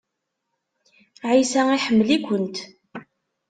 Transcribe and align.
Ɛisa 1.29 1.61
iḥemmel-ikent. 1.75 2.57